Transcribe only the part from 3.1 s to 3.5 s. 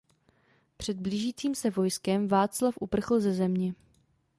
ze